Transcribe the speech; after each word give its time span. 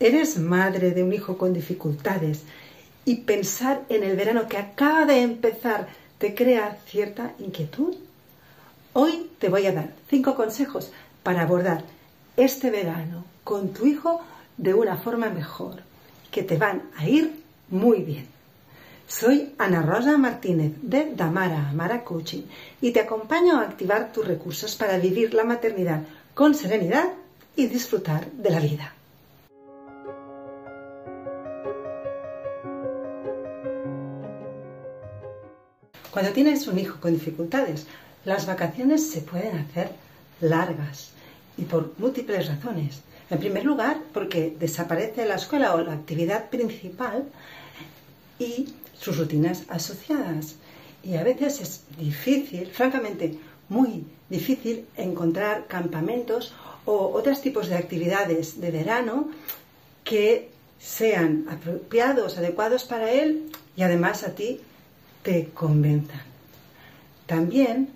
eres 0.00 0.38
madre 0.38 0.92
de 0.92 1.02
un 1.02 1.12
hijo 1.12 1.36
con 1.36 1.52
dificultades 1.52 2.42
y 3.04 3.16
pensar 3.16 3.82
en 3.88 4.04
el 4.04 4.16
verano 4.16 4.48
que 4.48 4.58
acaba 4.58 5.04
de 5.06 5.22
empezar 5.22 5.88
te 6.18 6.34
crea 6.34 6.78
cierta 6.86 7.32
inquietud, 7.38 7.94
hoy 8.92 9.30
te 9.38 9.48
voy 9.48 9.66
a 9.66 9.72
dar 9.72 9.92
cinco 10.10 10.34
consejos 10.34 10.90
para 11.22 11.42
abordar 11.42 11.84
este 12.36 12.70
verano 12.70 13.24
con 13.44 13.72
tu 13.72 13.86
hijo 13.86 14.20
de 14.56 14.74
una 14.74 14.96
forma 14.96 15.30
mejor, 15.30 15.82
que 16.30 16.42
te 16.42 16.56
van 16.56 16.82
a 16.96 17.08
ir 17.08 17.42
muy 17.70 18.02
bien. 18.02 18.26
Soy 19.06 19.54
Ana 19.58 19.80
Rosa 19.82 20.18
Martínez 20.18 20.72
de 20.82 21.14
Damara 21.14 21.70
Amara 21.70 22.04
Coaching 22.04 22.42
y 22.80 22.90
te 22.90 23.00
acompaño 23.00 23.58
a 23.58 23.62
activar 23.62 24.12
tus 24.12 24.26
recursos 24.26 24.76
para 24.76 24.98
vivir 24.98 25.32
la 25.32 25.44
maternidad 25.44 26.02
con 26.34 26.54
serenidad 26.54 27.08
y 27.56 27.68
disfrutar 27.68 28.30
de 28.32 28.50
la 28.50 28.60
vida. 28.60 28.97
Cuando 36.18 36.34
tienes 36.34 36.66
un 36.66 36.80
hijo 36.80 36.98
con 36.98 37.12
dificultades, 37.12 37.86
las 38.24 38.44
vacaciones 38.44 39.08
se 39.08 39.20
pueden 39.20 39.56
hacer 39.56 39.92
largas 40.40 41.10
y 41.56 41.62
por 41.62 41.92
múltiples 41.96 42.48
razones. 42.48 43.02
En 43.30 43.38
primer 43.38 43.64
lugar, 43.64 44.00
porque 44.12 44.52
desaparece 44.58 45.24
la 45.26 45.36
escuela 45.36 45.76
o 45.76 45.80
la 45.80 45.92
actividad 45.92 46.50
principal 46.50 47.22
y 48.36 48.66
sus 48.98 49.16
rutinas 49.16 49.62
asociadas. 49.68 50.56
Y 51.04 51.14
a 51.14 51.22
veces 51.22 51.60
es 51.60 51.84
difícil, 51.96 52.66
francamente 52.66 53.38
muy 53.68 54.04
difícil, 54.28 54.86
encontrar 54.96 55.68
campamentos 55.68 56.52
o 56.84 57.12
otros 57.14 57.40
tipos 57.42 57.68
de 57.68 57.76
actividades 57.76 58.60
de 58.60 58.72
verano 58.72 59.28
que 60.02 60.50
sean 60.80 61.46
apropiados, 61.48 62.38
adecuados 62.38 62.82
para 62.82 63.08
él 63.08 63.52
y 63.76 63.82
además 63.82 64.24
a 64.24 64.34
ti 64.34 64.60
te 65.22 65.48
convenzan. 65.54 66.22
También 67.26 67.90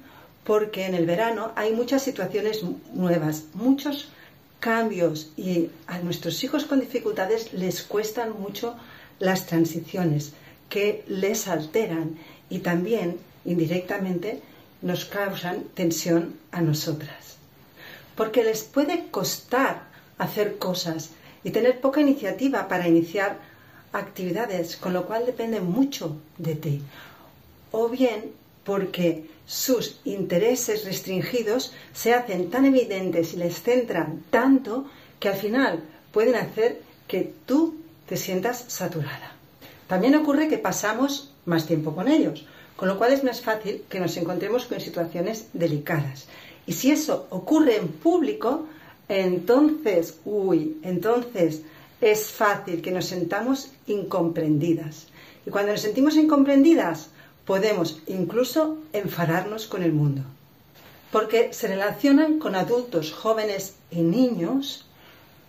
porque 0.45 0.87
en 0.87 0.95
el 0.95 1.07
verano 1.07 1.53
hay 1.55 1.73
muchas 1.73 2.03
situaciones 2.03 2.63
nuevas, 2.93 3.45
muchos 3.55 4.09
cambios 4.61 5.31
y 5.37 5.71
a 5.87 5.99
nuestros 5.99 6.43
hijos 6.45 6.65
con 6.65 6.81
dificultades 6.81 7.53
les 7.53 7.83
cuestan 7.83 8.41
mucho 8.41 8.77
las 9.19 9.47
transiciones 9.47 10.33
que 10.69 11.05
les 11.07 11.49
alteran 11.49 12.17
y 12.49 12.61
también 12.61 13.19
indirectamente 13.45 14.41
nos 14.81 15.05
causan 15.05 15.65
tensión 15.75 16.37
a 16.51 16.61
nosotras. 16.61 17.37
Porque 18.17 18.45
les 18.45 18.63
puede 18.63 19.07
costar 19.11 19.83
hacer 20.19 20.59
cosas 20.59 21.11
y 21.45 21.51
tener 21.51 21.81
poca 21.81 22.01
iniciativa 22.01 22.69
para 22.69 22.89
iniciar 22.89 23.39
actividades, 23.93 24.77
con 24.77 24.93
lo 24.93 25.07
cual 25.07 25.27
depende 25.27 25.61
mucho 25.61 26.17
de 26.39 26.55
ti 26.55 26.83
o 27.73 27.89
bien 27.89 28.33
porque 28.65 29.27
sus 29.45 29.99
intereses 30.05 30.85
restringidos 30.85 31.73
se 31.93 32.15
hacen 32.15 32.49
tan 32.51 32.65
evidentes 32.65 33.35
y 33.35 33.39
les 33.39 33.61
centran 33.61 34.23
tanto 34.31 34.87
que 35.19 35.29
al 35.29 35.37
final 35.37 35.83
pueden 36.13 36.37
hacer 36.37 36.81
que 37.09 37.33
tú 37.45 37.75
te 38.09 38.17
sientas 38.17 38.65
saturada. 38.69 39.33
También 39.89 40.15
ocurre 40.15 40.49
que 40.49 40.59
pasamos 40.59 41.33
más 41.45 41.67
tiempo 41.67 41.95
con 41.95 42.09
ellos, 42.09 42.47
con 42.77 42.89
lo 42.89 42.99
cual 42.99 43.13
es 43.13 43.25
más 43.25 43.41
fácil 43.41 43.85
que 43.89 44.01
nos 44.01 44.17
encontremos 44.17 44.67
con 44.67 44.81
situaciones 44.81 45.49
delicadas. 45.53 46.27
Y 46.67 46.75
si 46.75 46.93
eso 46.93 47.27
ocurre 47.31 47.77
en 47.77 47.89
público, 47.89 48.67
entonces, 49.09 50.19
uy, 50.25 50.79
entonces 50.83 51.63
es 52.03 52.33
fácil 52.33 52.83
que 52.83 52.91
nos 52.91 53.07
sentamos 53.07 53.71
incomprendidas. 53.87 55.07
Y 55.47 55.51
cuando 55.51 55.73
nos 55.73 55.83
sentimos 55.83 56.17
incomprendidas, 56.17 57.11
podemos 57.47 58.03
incluso 58.09 58.79
enfadarnos 58.93 59.67
con 59.67 59.85
el 59.85 59.93
mundo, 59.93 60.23
porque 61.13 61.53
se 61.53 61.69
relacionan 61.69 62.41
con 62.41 62.57
adultos, 62.57 63.13
jóvenes 63.13 63.77
y 63.91 64.03
niños 64.03 64.85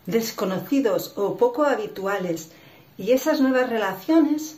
desconocidos 0.05 1.13
o 1.15 1.37
poco 1.37 1.63
habituales 1.63 2.51
y 2.97 3.11
esas 3.11 3.41
nuevas 3.41 3.69
relaciones 3.69 4.57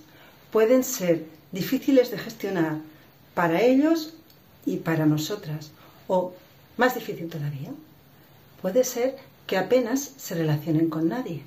pueden 0.52 0.84
ser 0.84 1.26
difíciles 1.52 2.12
de 2.12 2.18
gestionar 2.18 2.80
para 3.34 3.62
ellos 3.62 4.16
y 4.66 4.78
para 4.78 5.06
nosotras 5.06 5.72
o 6.08 6.34
más 6.78 6.96
difícil 6.96 7.30
todavía 7.30 7.72
puede 8.62 8.84
ser 8.84 9.16
que 9.48 9.58
apenas 9.58 10.14
se 10.18 10.36
relacionen 10.36 10.90
con 10.90 11.08
nadie. 11.08 11.44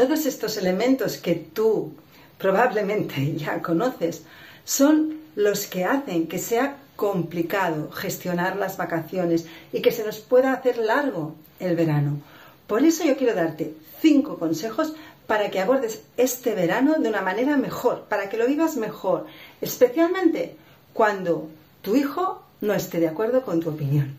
Todos 0.00 0.24
estos 0.24 0.56
elementos 0.56 1.18
que 1.18 1.34
tú 1.34 1.92
probablemente 2.38 3.34
ya 3.36 3.60
conoces 3.60 4.22
son 4.64 5.18
los 5.36 5.66
que 5.66 5.84
hacen 5.84 6.26
que 6.26 6.38
sea 6.38 6.78
complicado 6.96 7.90
gestionar 7.90 8.56
las 8.56 8.78
vacaciones 8.78 9.44
y 9.74 9.82
que 9.82 9.92
se 9.92 10.02
nos 10.02 10.20
pueda 10.20 10.54
hacer 10.54 10.78
largo 10.78 11.34
el 11.58 11.76
verano. 11.76 12.18
Por 12.66 12.82
eso 12.82 13.04
yo 13.04 13.14
quiero 13.18 13.34
darte 13.34 13.74
cinco 14.00 14.38
consejos 14.38 14.94
para 15.26 15.50
que 15.50 15.60
abordes 15.60 16.00
este 16.16 16.54
verano 16.54 16.94
de 16.98 17.10
una 17.10 17.20
manera 17.20 17.58
mejor, 17.58 18.06
para 18.08 18.30
que 18.30 18.38
lo 18.38 18.46
vivas 18.46 18.78
mejor, 18.78 19.26
especialmente 19.60 20.56
cuando 20.94 21.50
tu 21.82 21.94
hijo 21.94 22.42
no 22.62 22.72
esté 22.72 23.00
de 23.00 23.08
acuerdo 23.08 23.42
con 23.42 23.60
tu 23.60 23.68
opinión. 23.68 24.16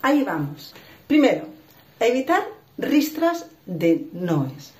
Ahí 0.00 0.22
vamos. 0.22 0.72
Primero, 1.06 1.44
evitar 2.00 2.42
ristras 2.78 3.44
de 3.66 4.06
noes. 4.14 4.72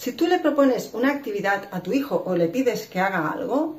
Si 0.00 0.12
tú 0.12 0.26
le 0.26 0.38
propones 0.38 0.94
una 0.94 1.10
actividad 1.10 1.68
a 1.72 1.82
tu 1.82 1.92
hijo 1.92 2.22
o 2.24 2.34
le 2.34 2.48
pides 2.48 2.86
que 2.86 3.00
haga 3.00 3.28
algo, 3.28 3.76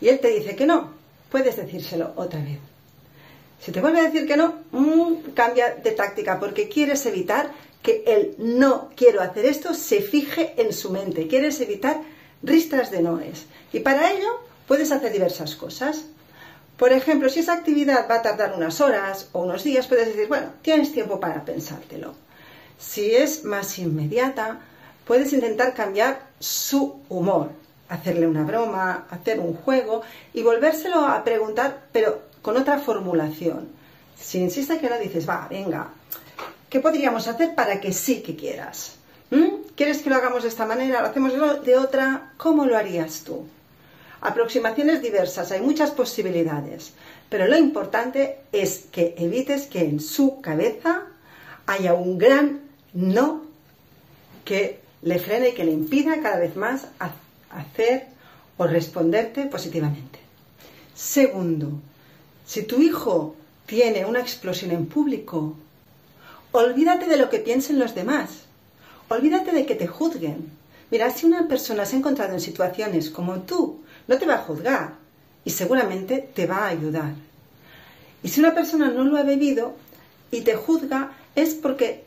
y 0.00 0.06
él 0.06 0.20
te 0.20 0.28
dice 0.28 0.54
que 0.54 0.66
no, 0.66 0.92
puedes 1.32 1.56
decírselo 1.56 2.12
otra 2.14 2.38
vez. 2.38 2.60
Si 3.60 3.72
te 3.72 3.80
vuelve 3.80 3.98
a 3.98 4.04
decir 4.04 4.24
que 4.24 4.36
no, 4.36 4.54
mm, 4.70 5.32
cambia 5.34 5.74
de 5.74 5.90
táctica 5.90 6.38
porque 6.38 6.68
quieres 6.68 7.04
evitar 7.06 7.50
que 7.82 8.04
el 8.06 8.36
no 8.38 8.90
quiero 8.94 9.20
hacer 9.20 9.46
esto 9.46 9.74
se 9.74 10.00
fije 10.00 10.54
en 10.58 10.72
su 10.72 10.92
mente. 10.92 11.26
Quieres 11.26 11.60
evitar 11.60 12.00
ristras 12.44 12.92
de 12.92 13.02
noes. 13.02 13.46
Y 13.72 13.80
para 13.80 14.12
ello 14.12 14.28
puedes 14.68 14.92
hacer 14.92 15.12
diversas 15.12 15.56
cosas. 15.56 16.04
Por 16.76 16.92
ejemplo, 16.92 17.28
si 17.28 17.40
esa 17.40 17.54
actividad 17.54 18.08
va 18.08 18.16
a 18.16 18.22
tardar 18.22 18.54
unas 18.56 18.80
horas 18.80 19.28
o 19.32 19.40
unos 19.40 19.64
días, 19.64 19.88
puedes 19.88 20.06
decir, 20.06 20.28
bueno, 20.28 20.52
tienes 20.62 20.92
tiempo 20.92 21.18
para 21.18 21.44
pensártelo. 21.44 22.14
Si 22.78 23.12
es 23.12 23.42
más 23.42 23.76
inmediata, 23.80 24.60
puedes 25.06 25.32
intentar 25.32 25.74
cambiar 25.74 26.20
su 26.38 27.00
humor 27.08 27.50
hacerle 27.88 28.26
una 28.26 28.44
broma, 28.44 29.06
hacer 29.10 29.40
un 29.40 29.54
juego 29.54 30.02
y 30.32 30.42
volvérselo 30.42 31.06
a 31.06 31.22
preguntar, 31.24 31.86
pero 31.92 32.22
con 32.42 32.56
otra 32.56 32.78
formulación. 32.78 33.68
Si 34.18 34.38
insiste 34.40 34.78
que 34.78 34.88
no, 34.88 34.98
dices, 34.98 35.28
va, 35.28 35.46
venga, 35.48 35.88
¿qué 36.68 36.80
podríamos 36.80 37.28
hacer 37.28 37.54
para 37.54 37.80
que 37.80 37.92
sí 37.92 38.22
que 38.22 38.36
quieras? 38.36 38.96
¿Mm? 39.30 39.72
¿Quieres 39.76 40.02
que 40.02 40.10
lo 40.10 40.16
hagamos 40.16 40.42
de 40.42 40.48
esta 40.48 40.66
manera? 40.66 41.00
¿Lo 41.00 41.08
hacemos 41.08 41.64
de 41.64 41.76
otra? 41.76 42.32
¿Cómo 42.36 42.64
lo 42.64 42.76
harías 42.76 43.22
tú? 43.24 43.46
Aproximaciones 44.20 45.02
diversas, 45.02 45.52
hay 45.52 45.60
muchas 45.60 45.90
posibilidades, 45.90 46.94
pero 47.28 47.46
lo 47.46 47.58
importante 47.58 48.38
es 48.52 48.86
que 48.90 49.14
evites 49.18 49.66
que 49.66 49.80
en 49.80 50.00
su 50.00 50.40
cabeza 50.40 51.02
haya 51.66 51.92
un 51.92 52.16
gran 52.16 52.60
no 52.94 53.42
que 54.46 54.83
le 55.04 55.18
frene 55.18 55.50
y 55.50 55.54
que 55.54 55.64
le 55.64 55.72
impida 55.72 56.20
cada 56.22 56.38
vez 56.38 56.56
más 56.56 56.86
hacer 57.50 58.06
o 58.56 58.66
responderte 58.66 59.44
positivamente. 59.46 60.18
Segundo, 60.94 61.72
si 62.46 62.62
tu 62.62 62.80
hijo 62.80 63.36
tiene 63.66 64.06
una 64.06 64.20
explosión 64.20 64.70
en 64.70 64.86
público, 64.86 65.56
olvídate 66.52 67.06
de 67.06 67.18
lo 67.18 67.28
que 67.28 67.38
piensen 67.38 67.78
los 67.78 67.94
demás. 67.94 68.30
Olvídate 69.08 69.52
de 69.52 69.66
que 69.66 69.74
te 69.74 69.86
juzguen. 69.86 70.50
Mira, 70.90 71.10
si 71.10 71.26
una 71.26 71.46
persona 71.48 71.84
se 71.84 71.96
ha 71.96 71.98
encontrado 71.98 72.32
en 72.32 72.40
situaciones 72.40 73.10
como 73.10 73.40
tú, 73.40 73.82
no 74.08 74.18
te 74.18 74.26
va 74.26 74.34
a 74.34 74.44
juzgar 74.46 74.94
y 75.44 75.50
seguramente 75.50 76.30
te 76.34 76.46
va 76.46 76.64
a 76.64 76.68
ayudar. 76.68 77.14
Y 78.22 78.28
si 78.28 78.40
una 78.40 78.54
persona 78.54 78.88
no 78.88 79.04
lo 79.04 79.18
ha 79.18 79.22
bebido 79.22 79.74
y 80.30 80.40
te 80.40 80.54
juzga, 80.54 81.12
es 81.34 81.54
porque 81.54 82.04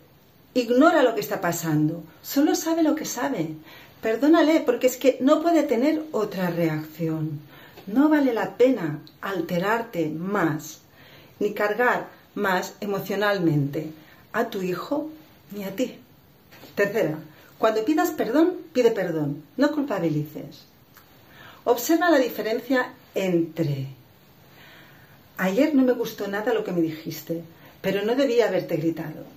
ignora 0.61 1.03
lo 1.03 1.15
que 1.15 1.21
está 1.21 1.41
pasando, 1.41 2.03
solo 2.21 2.55
sabe 2.55 2.83
lo 2.83 2.95
que 2.95 3.05
sabe. 3.05 3.55
Perdónale, 4.01 4.61
porque 4.61 4.87
es 4.87 4.97
que 4.97 5.17
no 5.21 5.41
puede 5.41 5.63
tener 5.63 6.03
otra 6.11 6.49
reacción. 6.49 7.39
No 7.87 8.09
vale 8.09 8.33
la 8.33 8.57
pena 8.57 8.99
alterarte 9.21 10.09
más, 10.09 10.79
ni 11.39 11.53
cargar 11.53 12.07
más 12.35 12.75
emocionalmente 12.81 13.91
a 14.33 14.49
tu 14.49 14.61
hijo 14.61 15.09
ni 15.51 15.63
a 15.63 15.75
ti. 15.75 15.95
Tercera, 16.75 17.17
cuando 17.57 17.85
pidas 17.85 18.11
perdón, 18.11 18.57
pide 18.73 18.91
perdón, 18.91 19.43
no 19.57 19.71
culpabilices. 19.71 20.65
Observa 21.63 22.09
la 22.09 22.19
diferencia 22.19 22.93
entre 23.15 23.87
ayer 25.37 25.73
no 25.73 25.83
me 25.83 25.93
gustó 25.93 26.27
nada 26.27 26.53
lo 26.53 26.63
que 26.63 26.71
me 26.71 26.81
dijiste, 26.81 27.43
pero 27.81 28.03
no 28.03 28.15
debía 28.15 28.47
haberte 28.47 28.77
gritado. 28.77 29.36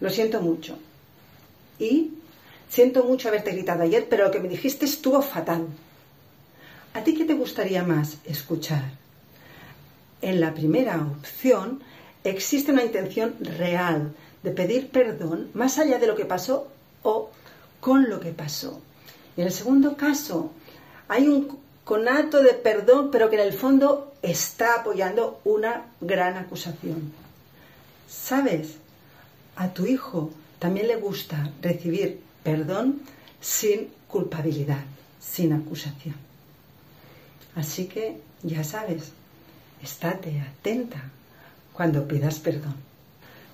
Lo 0.00 0.10
siento 0.10 0.40
mucho. 0.40 0.78
Y 1.78 2.12
siento 2.68 3.04
mucho 3.04 3.28
haberte 3.28 3.52
gritado 3.52 3.82
ayer, 3.82 4.06
pero 4.08 4.24
lo 4.24 4.30
que 4.30 4.40
me 4.40 4.48
dijiste 4.48 4.84
estuvo 4.84 5.22
fatal. 5.22 5.66
¿A 6.94 7.02
ti 7.02 7.14
qué 7.14 7.24
te 7.24 7.34
gustaría 7.34 7.82
más 7.82 8.16
escuchar? 8.24 8.82
En 10.20 10.40
la 10.40 10.52
primera 10.54 10.96
opción 10.96 11.80
existe 12.24 12.72
una 12.72 12.84
intención 12.84 13.36
real 13.40 14.14
de 14.42 14.50
pedir 14.50 14.90
perdón 14.90 15.50
más 15.54 15.78
allá 15.78 15.98
de 15.98 16.06
lo 16.06 16.16
que 16.16 16.24
pasó 16.24 16.68
o 17.02 17.30
con 17.80 18.08
lo 18.08 18.20
que 18.20 18.32
pasó. 18.32 18.80
Y 19.36 19.42
en 19.42 19.46
el 19.46 19.52
segundo 19.52 19.96
caso, 19.96 20.50
hay 21.06 21.28
un 21.28 21.58
conato 21.84 22.42
de 22.42 22.54
perdón, 22.54 23.10
pero 23.10 23.30
que 23.30 23.36
en 23.36 23.42
el 23.42 23.52
fondo 23.52 24.12
está 24.22 24.80
apoyando 24.80 25.40
una 25.44 25.86
gran 26.00 26.36
acusación. 26.36 27.12
¿Sabes? 28.08 28.74
A 29.58 29.74
tu 29.74 29.86
hijo 29.86 30.30
también 30.60 30.86
le 30.86 30.94
gusta 30.94 31.50
recibir 31.60 32.20
perdón 32.44 33.02
sin 33.40 33.88
culpabilidad, 34.06 34.84
sin 35.20 35.52
acusación. 35.52 36.14
Así 37.56 37.86
que, 37.86 38.20
ya 38.44 38.62
sabes, 38.62 39.10
estate 39.82 40.40
atenta 40.40 41.10
cuando 41.72 42.06
pidas 42.06 42.38
perdón. 42.38 42.76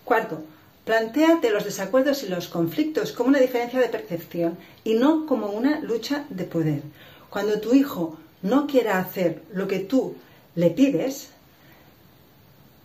Cuarto, 0.04 0.44
plantéate 0.84 1.48
los 1.48 1.64
desacuerdos 1.64 2.22
y 2.22 2.28
los 2.28 2.48
conflictos 2.48 3.12
como 3.12 3.30
una 3.30 3.40
diferencia 3.40 3.80
de 3.80 3.88
percepción 3.88 4.58
y 4.84 4.96
no 4.96 5.24
como 5.24 5.46
una 5.46 5.80
lucha 5.80 6.26
de 6.28 6.44
poder. 6.44 6.82
Cuando 7.30 7.60
tu 7.60 7.72
hijo 7.72 8.18
no 8.42 8.66
quiera 8.66 8.98
hacer 8.98 9.42
lo 9.54 9.66
que 9.66 9.78
tú 9.78 10.16
le 10.54 10.68
pides, 10.68 11.30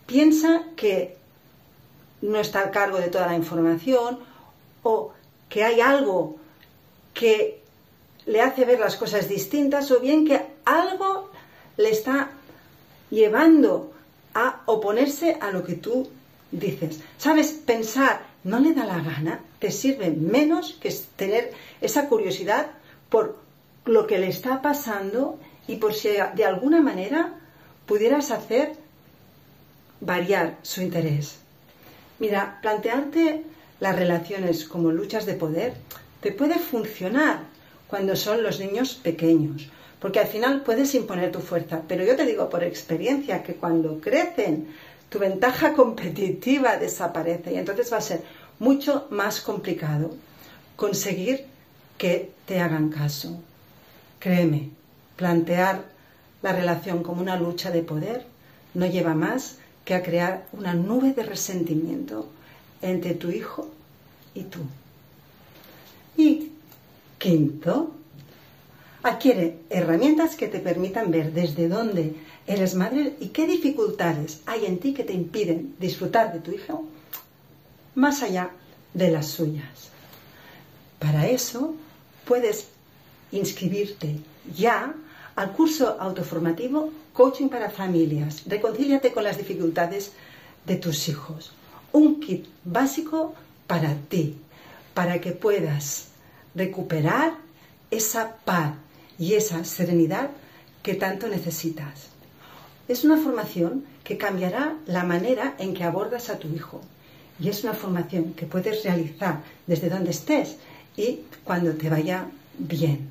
piensa 0.06 0.62
que 0.74 1.19
no 2.22 2.40
está 2.40 2.60
al 2.60 2.70
cargo 2.70 2.98
de 2.98 3.08
toda 3.08 3.26
la 3.26 3.36
información 3.36 4.18
o 4.82 5.12
que 5.48 5.64
hay 5.64 5.80
algo 5.80 6.36
que 7.14 7.62
le 8.26 8.40
hace 8.40 8.64
ver 8.64 8.78
las 8.78 8.96
cosas 8.96 9.28
distintas 9.28 9.90
o 9.90 10.00
bien 10.00 10.26
que 10.26 10.40
algo 10.64 11.30
le 11.76 11.90
está 11.90 12.30
llevando 13.10 13.92
a 14.34 14.62
oponerse 14.66 15.36
a 15.40 15.50
lo 15.50 15.64
que 15.64 15.74
tú 15.74 16.08
dices. 16.52 17.00
¿Sabes? 17.18 17.50
Pensar 17.52 18.22
no 18.44 18.60
le 18.60 18.72
da 18.72 18.84
la 18.84 19.00
gana, 19.00 19.40
te 19.58 19.70
sirve 19.70 20.10
menos 20.10 20.78
que 20.80 20.94
tener 21.16 21.52
esa 21.80 22.08
curiosidad 22.08 22.68
por 23.08 23.36
lo 23.84 24.06
que 24.06 24.18
le 24.18 24.28
está 24.28 24.62
pasando 24.62 25.38
y 25.66 25.76
por 25.76 25.94
si 25.94 26.10
de 26.34 26.44
alguna 26.44 26.80
manera 26.80 27.34
pudieras 27.86 28.30
hacer 28.30 28.72
variar 30.00 30.56
su 30.62 30.80
interés. 30.80 31.40
Mira, 32.20 32.58
plantearte 32.60 33.44
las 33.80 33.96
relaciones 33.96 34.66
como 34.66 34.90
luchas 34.90 35.24
de 35.24 35.34
poder 35.34 35.72
te 36.20 36.32
puede 36.32 36.58
funcionar 36.58 37.40
cuando 37.88 38.14
son 38.14 38.42
los 38.42 38.60
niños 38.60 38.94
pequeños, 38.94 39.70
porque 39.98 40.20
al 40.20 40.26
final 40.26 40.60
puedes 40.60 40.94
imponer 40.94 41.32
tu 41.32 41.40
fuerza, 41.40 41.80
pero 41.88 42.04
yo 42.04 42.14
te 42.14 42.26
digo 42.26 42.50
por 42.50 42.62
experiencia 42.62 43.42
que 43.42 43.54
cuando 43.54 44.00
crecen 44.00 44.68
tu 45.08 45.18
ventaja 45.18 45.72
competitiva 45.80 46.76
desaparece 46.76 47.54
y 47.54 47.56
entonces 47.56 47.90
va 47.90 47.96
a 47.96 48.02
ser 48.02 48.22
mucho 48.58 49.06
más 49.10 49.40
complicado 49.40 50.14
conseguir 50.76 51.46
que 51.96 52.32
te 52.44 52.60
hagan 52.60 52.90
caso. 52.90 53.40
Créeme, 54.18 54.68
plantear 55.16 55.84
la 56.42 56.52
relación 56.52 57.02
como 57.02 57.22
una 57.22 57.38
lucha 57.38 57.70
de 57.70 57.82
poder 57.82 58.26
no 58.74 58.84
lleva 58.84 59.14
más 59.14 59.56
que 59.84 59.94
a 59.94 60.02
crear 60.02 60.46
una 60.52 60.74
nube 60.74 61.12
de 61.12 61.22
resentimiento 61.22 62.28
entre 62.82 63.14
tu 63.14 63.30
hijo 63.30 63.68
y 64.34 64.42
tú. 64.42 64.60
Y 66.16 66.52
quinto, 67.18 67.92
adquiere 69.02 69.58
herramientas 69.70 70.36
que 70.36 70.48
te 70.48 70.58
permitan 70.58 71.10
ver 71.10 71.32
desde 71.32 71.68
dónde 71.68 72.14
eres 72.46 72.74
madre 72.74 73.14
y 73.20 73.28
qué 73.28 73.46
dificultades 73.46 74.40
hay 74.46 74.66
en 74.66 74.78
ti 74.78 74.92
que 74.94 75.04
te 75.04 75.12
impiden 75.12 75.74
disfrutar 75.78 76.32
de 76.32 76.40
tu 76.40 76.52
hijo 76.52 76.84
más 77.94 78.22
allá 78.22 78.50
de 78.94 79.10
las 79.10 79.26
suyas. 79.26 79.90
Para 80.98 81.28
eso 81.28 81.74
puedes 82.24 82.68
inscribirte 83.32 84.16
ya 84.56 84.94
al 85.36 85.52
curso 85.52 85.96
autoformativo 86.00 86.90
Coaching 87.12 87.48
para 87.48 87.70
Familias. 87.70 88.42
Reconcíliate 88.46 89.12
con 89.12 89.24
las 89.24 89.38
dificultades 89.38 90.12
de 90.66 90.76
tus 90.76 91.08
hijos. 91.08 91.52
Un 91.92 92.20
kit 92.20 92.46
básico 92.64 93.34
para 93.66 93.94
ti, 93.94 94.36
para 94.94 95.20
que 95.20 95.32
puedas 95.32 96.08
recuperar 96.54 97.34
esa 97.90 98.36
paz 98.44 98.74
y 99.18 99.34
esa 99.34 99.64
serenidad 99.64 100.30
que 100.82 100.94
tanto 100.94 101.28
necesitas. 101.28 102.08
Es 102.88 103.04
una 103.04 103.16
formación 103.16 103.84
que 104.02 104.18
cambiará 104.18 104.76
la 104.86 105.04
manera 105.04 105.54
en 105.58 105.74
que 105.74 105.84
abordas 105.84 106.30
a 106.30 106.38
tu 106.38 106.48
hijo. 106.48 106.80
Y 107.38 107.48
es 107.48 107.64
una 107.64 107.74
formación 107.74 108.34
que 108.34 108.46
puedes 108.46 108.84
realizar 108.84 109.42
desde 109.66 109.88
donde 109.88 110.10
estés 110.10 110.56
y 110.96 111.20
cuando 111.44 111.72
te 111.72 111.88
vaya 111.88 112.26
bien. 112.58 113.08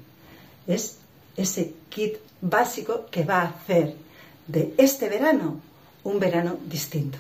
Es 0.68 0.99
ese 1.42 1.74
kit 1.90 2.18
básico 2.42 3.06
que 3.12 3.24
va 3.24 3.42
a 3.42 3.50
hacer 3.50 3.96
de 4.48 4.74
este 4.78 5.10
verano 5.10 5.62
un 6.04 6.20
verano 6.20 6.58
distinto. 6.66 7.18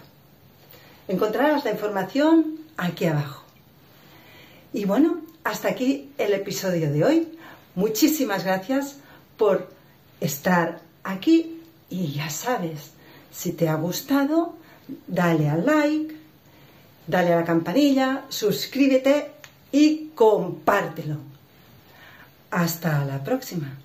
Encontrarás 1.08 1.64
la 1.66 1.72
información 1.72 2.60
aquí 2.78 3.06
abajo. 3.06 3.44
Y 4.74 4.86
bueno, 4.86 5.22
hasta 5.44 5.70
aquí 5.70 6.12
el 6.18 6.34
episodio 6.34 6.92
de 6.92 7.04
hoy. 7.04 7.38
Muchísimas 7.76 8.44
gracias 8.44 8.98
por 9.38 9.70
estar 10.20 10.82
aquí 11.04 11.62
y 11.90 12.14
ya 12.14 12.30
sabes, 12.30 12.92
si 13.32 13.54
te 13.54 13.70
ha 13.70 13.76
gustado, 13.76 14.56
dale 15.08 15.50
al 15.50 15.66
like, 15.66 16.16
dale 17.08 17.34
a 17.34 17.38
la 17.38 17.46
campanilla, 17.46 18.26
suscríbete 18.30 19.32
y 19.72 20.10
compártelo. 20.14 21.18
Hasta 22.52 23.06
la 23.06 23.24
próxima. 23.24 23.78